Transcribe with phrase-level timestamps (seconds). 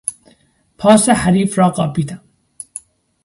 [0.77, 2.21] پاس حریف را قاپیدم.